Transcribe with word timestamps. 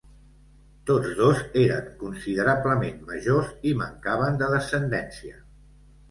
Tots 0.91 1.09
dos 1.17 1.41
eren 1.63 1.91
considerablement 1.99 2.97
majors 3.09 3.51
i 3.73 3.75
mancaven 3.83 4.39
de 4.41 4.47
descendència. 4.55 5.37